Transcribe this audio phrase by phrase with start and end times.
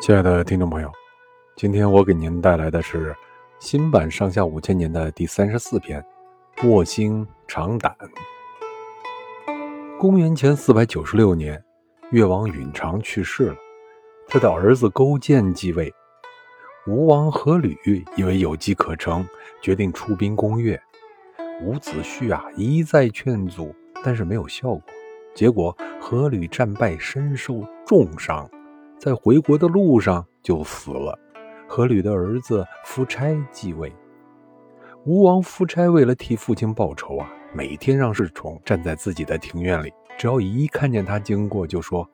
[0.00, 0.90] 亲爱的听众朋友，
[1.56, 3.14] 今天我给您带来的是
[3.58, 6.02] 新版《上下五千年》的第三十四篇
[6.66, 7.94] 《卧薪尝胆》。
[9.98, 11.62] 公元前四百九十六年，
[12.12, 13.56] 越王允常去世了，
[14.26, 15.92] 他的儿子勾践继位。
[16.86, 19.28] 吴王阖闾以为有机可乘，
[19.60, 20.80] 决定出兵攻越。
[21.62, 24.82] 伍子胥啊一再劝阻，但是没有效果。
[25.34, 28.48] 结果阖闾战败，身受重伤。
[29.00, 31.18] 在回国的路上就死了。
[31.66, 33.90] 阖闾的儿子夫差继位。
[35.06, 42.06] 吴王夫差为了替父亲报仇啊，每天让侍从站在自己的庭院里，只要一看见他经过，就说：“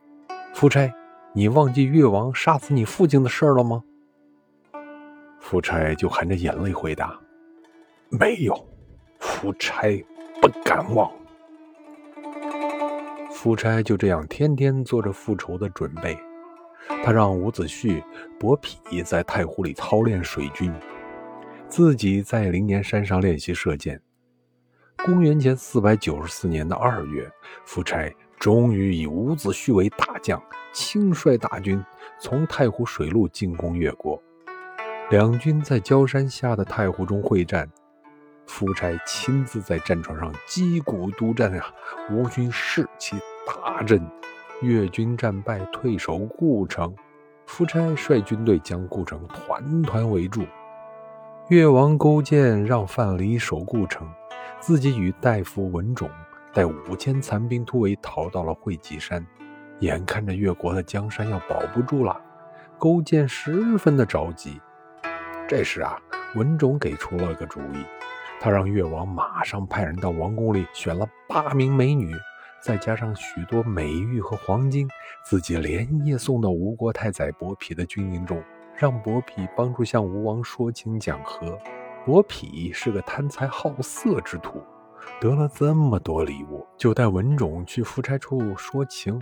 [0.55, 0.89] 夫差，
[1.33, 3.83] 你忘记越王杀死你父亲的事了吗？”
[5.41, 7.19] 夫差就含着眼泪回答
[8.09, 8.55] ：“没有，
[9.19, 9.89] 夫差
[10.41, 11.11] 不敢忘。”
[13.33, 16.17] 夫差就这样天天做着复仇的准备。
[17.05, 18.03] 他让伍子胥、
[18.39, 20.73] 伯嚭在太湖里操练水军，
[21.69, 24.01] 自己在灵岩山上练习射箭。
[25.05, 27.31] 公元前四百九十四年的二月，
[27.65, 30.43] 夫差终于以伍子胥为大将，
[30.73, 31.85] 亲率大军
[32.19, 34.21] 从太湖水路进攻越国。
[35.11, 37.71] 两军在焦山下的太湖中会战，
[38.47, 41.67] 夫差亲自在战场上击鼓督战啊，
[42.11, 44.01] 吴军士气大振。
[44.63, 46.95] 越军战败，退守故城。
[47.47, 50.45] 夫差率军队将故城团团围住。
[51.49, 54.09] 越王勾践让范蠡守故城，
[54.59, 56.11] 自己与大夫文种
[56.53, 59.25] 带五千残兵突围，逃到了会稽山。
[59.81, 62.21] 眼看着越国的江山要保不住了，
[62.79, 64.61] 勾践十分的着急。
[65.47, 65.97] 这时啊，
[66.35, 67.85] 文种给出了个主意，
[68.41, 72.13] 他让越王马上派人到王宫里选了八名美女。
[72.61, 74.89] 再加上许多美玉和黄金，
[75.25, 78.43] 自己连夜送到吴国太宰伯嚭的军营中，
[78.77, 81.59] 让伯嚭帮助向吴王说情讲和。
[82.05, 84.61] 伯嚭是个贪财好色之徒，
[85.21, 89.21] 得了这么多礼物，就带文种去夫差处说情。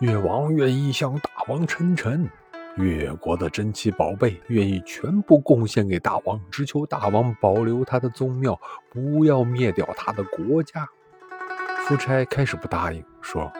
[0.00, 2.28] 越王愿意向大王称臣，
[2.76, 8.58] 越国的珍奇宝贝愿意全部贡献给大王，只求大王保留他的宗庙，
[8.90, 10.88] 不要灭掉他的国家。
[11.90, 13.50] 夫差开始不答应，说：“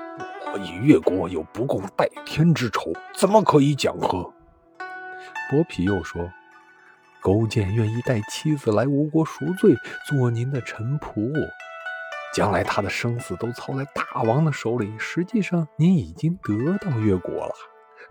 [0.55, 4.23] 我与越国有不共戴天之仇，怎么可以讲和？”
[5.51, 6.31] 伯嚭又说
[7.21, 9.75] ：“勾践愿意带妻子来吴国赎罪，
[10.07, 11.29] 做您的臣仆，
[12.33, 14.95] 将来他的生死都操在大王的手里。
[14.97, 17.53] 实际上，您已经得到越国了，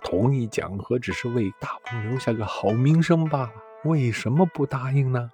[0.04, 3.52] 同意讲和只是为大王留下个好名声罢了。
[3.86, 5.32] 为什么不答应呢？”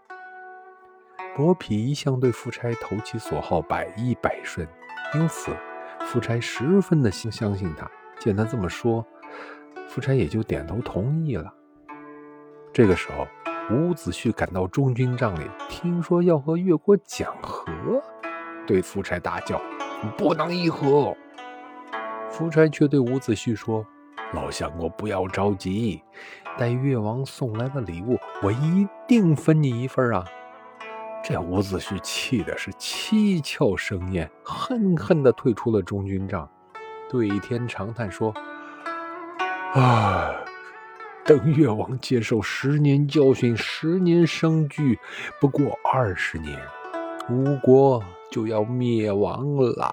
[1.35, 4.65] 伯嚭一向对夫差投其所好，百依百顺，
[5.13, 5.51] 因此
[6.05, 7.85] 夫差十分的相相信他。
[8.17, 9.05] 见他这么说，
[9.89, 11.53] 夫差也就点头同意了。
[12.71, 13.27] 这个时候，
[13.69, 17.65] 伍子胥赶到中军帐里，听说要和越国讲和，
[18.65, 19.61] 对夫差大叫
[20.17, 21.13] ：“不能议和！”
[22.31, 23.85] 夫差却对伍子胥说
[24.31, 26.01] ：“老相公不要着急，
[26.57, 30.23] 待越王送来的礼物，我一定分你一份啊！”
[31.27, 36.47] 这伍子胥气的是七窍生烟，恨恨地退出了中军帐，
[37.09, 38.31] 对天长叹说
[39.73, 40.35] ：“啊，
[41.25, 44.99] 等越王接受十年教训，十年生聚，
[45.41, 46.61] 不过二十年，
[47.27, 49.91] 吴国就要灭亡了。”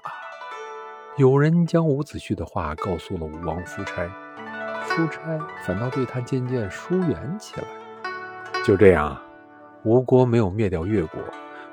[1.17, 4.07] 有人将伍子胥的话告诉了吴王夫差，
[4.83, 5.19] 夫差
[5.65, 7.63] 反倒对他渐渐疏远起来。
[8.63, 9.19] 就这样。
[9.85, 11.19] 吴国没有灭掉越国，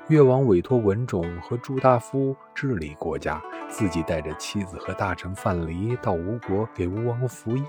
[0.09, 7.63] 越王委托文种和朱大夫治理国家，自己带着妻子和大臣范蠡到吴国给吴王服役。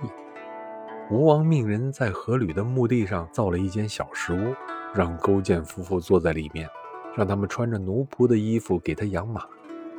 [1.12, 4.52] 吴王命人在阖闾的墓地上造了一间小石屋，
[4.92, 6.69] 让勾践夫妇坐在里面，
[7.16, 9.44] 让他们穿着奴仆的衣服给他养马。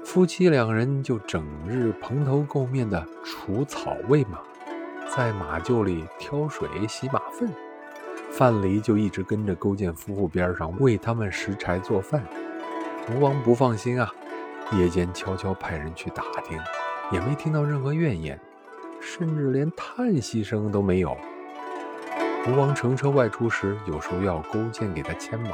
[0.04, 4.40] 夫妻两人就整日蓬头垢面的除草喂马，
[5.16, 7.50] 在马厩里挑水洗马粪。
[8.36, 12.24] 范蠡就一直跟着勾践夫妇边上，为他们拾柴做饭。
[13.12, 14.12] 吴王不放心啊，
[14.72, 16.60] 夜间悄悄派人去打听，
[17.12, 18.40] 也没听到任何怨言，
[19.00, 21.16] 甚至连叹息声都没有。
[22.48, 25.52] 吴王乘车外出时，有时候要勾践给他牵马，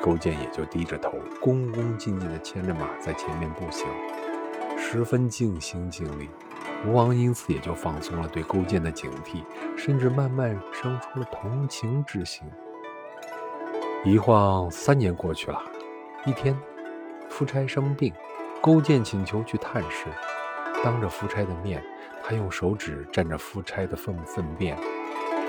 [0.00, 3.88] 勾践也就低着头，恭恭敬敬地牵着马在前面步行，
[4.78, 6.28] 十分尽心尽力。
[6.86, 9.42] 吴王因此也就放松了对勾践的警惕，
[9.76, 12.46] 甚至慢慢生出了同情之心。
[14.04, 15.58] 一晃三年过去了，
[16.26, 16.54] 一天，
[17.30, 18.12] 夫差生病，
[18.60, 20.08] 勾践请求去探视。
[20.82, 21.82] 当着夫差的面，
[22.22, 24.76] 他用手指蘸着夫差的粪粪便，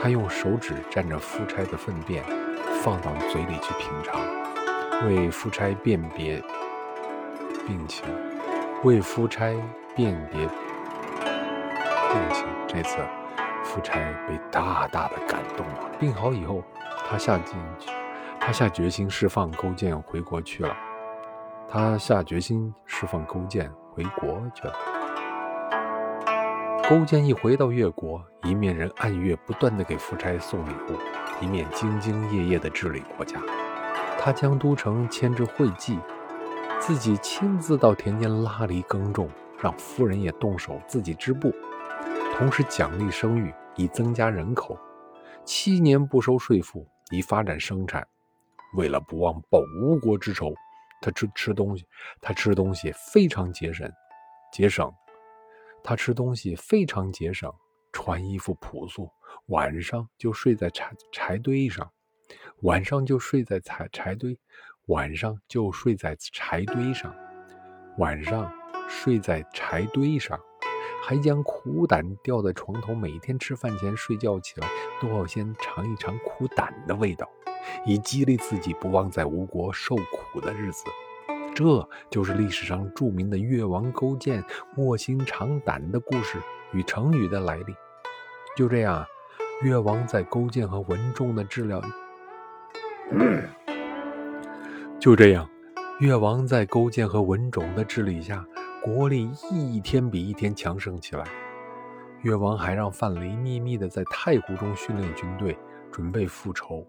[0.02, 2.24] 他用手指蘸着夫差的粪便，
[2.82, 4.22] 放到嘴里去品尝，
[5.06, 6.42] 为夫差辨别
[7.68, 8.06] 病情，
[8.86, 9.54] 为夫差
[9.94, 10.48] 辨别。
[12.75, 12.98] 这次，
[13.63, 15.89] 夫差被大大的感动了。
[15.98, 16.62] 病好以后，
[17.07, 17.89] 他下进去，
[18.38, 20.75] 他下决心释放勾践回国去了。
[21.69, 24.74] 他下决心释放勾践回国去了。
[26.89, 30.98] 勾践一回到越国，一面人按月不断的给夫差送礼物，
[31.39, 33.39] 一面兢兢业业的治理国家。
[34.19, 35.98] 他将都城迁至会稽，
[36.77, 39.30] 自己亲自到田间拉犁耕种，
[39.62, 41.54] 让夫人也动手自己织布，
[42.38, 44.78] 同时奖励生育，以增加人口。
[45.46, 48.06] 七年不收税赋，以发展生产。
[48.76, 50.54] 为了不忘报吴国之仇，
[51.02, 51.86] 他吃吃东西，
[52.20, 53.90] 他吃东西非常节省，
[54.52, 54.94] 节省。
[55.82, 57.50] 他吃东西非常节省，
[57.94, 59.10] 穿衣服朴素，
[59.46, 61.90] 晚上就睡在柴柴堆上，
[62.64, 64.38] 晚上就睡在柴柴堆，
[64.88, 67.16] 晚上就睡在柴堆上，
[67.98, 68.52] 晚上
[68.90, 70.38] 睡在柴堆上，
[71.07, 74.68] 还将苦胆吊在床头，每天吃饭前睡觉起来
[75.00, 77.30] 都要先尝一尝苦胆的味道，
[77.86, 80.84] 以激励自己不忘在吴国受苦的日子。
[81.54, 84.44] 这就是历史上著名的越王勾践
[84.78, 86.40] 卧薪尝胆的故事
[86.74, 87.75] 与成语的来历。
[88.58, 89.06] 就这样，
[89.62, 91.80] 越王在勾践和文仲的治疗，
[95.00, 95.48] 就这样，
[96.00, 98.44] 越王在勾践和文种的治理下，
[98.86, 101.26] 国力一天比一天强盛起来。
[102.22, 105.58] 越王还让范蠡秘密的在太湖中训练军队，
[105.92, 106.86] 准备复仇。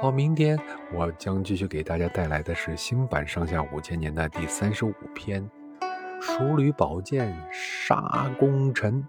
[0.00, 0.58] 好，明天
[0.92, 5.48] 我将继续给大家带来的是新版《上下五千年》的第三十五篇
[6.20, 9.00] 《蜀吕宝剑杀功臣》，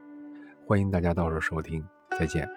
[0.68, 2.48] 欢迎大家到时候收听，再见。